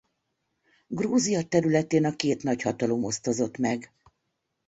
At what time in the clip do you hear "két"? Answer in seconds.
2.15-2.43